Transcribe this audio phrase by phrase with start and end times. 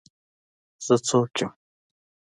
[0.85, 1.51] زه څوک يم.